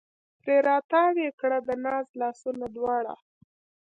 پرې 0.41 0.57
را 0.67 0.77
تاو 0.89 1.17
یې 1.23 1.29
کړه 1.39 1.57
د 1.67 1.69
ناز 1.85 2.07
لاسونه 2.21 2.65
دواړه 2.75 3.15